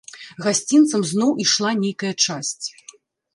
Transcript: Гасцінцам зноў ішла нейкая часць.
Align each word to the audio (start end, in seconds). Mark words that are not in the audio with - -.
Гасцінцам 0.45 1.03
зноў 1.09 1.29
ішла 1.43 1.75
нейкая 1.83 2.11
часць. 2.29 2.67